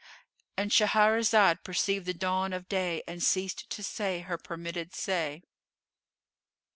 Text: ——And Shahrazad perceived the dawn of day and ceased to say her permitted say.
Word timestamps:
——And 0.57 0.71
Shahrazad 0.71 1.63
perceived 1.63 2.07
the 2.07 2.13
dawn 2.15 2.53
of 2.53 2.67
day 2.67 3.03
and 3.07 3.21
ceased 3.21 3.69
to 3.69 3.83
say 3.83 4.21
her 4.21 4.39
permitted 4.39 4.95
say. 4.95 5.43